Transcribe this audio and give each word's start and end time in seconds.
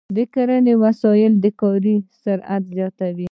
د 0.15 0.17
کرنې 0.33 0.73
وسایل 0.83 1.33
د 1.43 1.45
کاري 1.59 1.95
سرعت 2.23 2.63
زیاتوي. 2.75 3.19